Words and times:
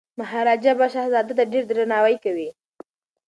مهاراجا 0.19 0.71
به 0.79 0.85
شهزاده 0.93 1.33
ته 1.37 1.43
ډیر 1.51 1.63
درناوی 1.69 2.15
کوي. 2.23 2.49